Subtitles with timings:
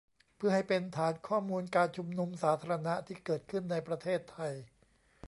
[0.37, 4.53] เพื่อให้เป็นฐานข้อมูลการชุมนุมสาธารณะที่เกิดขึ้นในประเทศไทย